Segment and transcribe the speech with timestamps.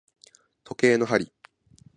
[0.63, 1.31] 時計の針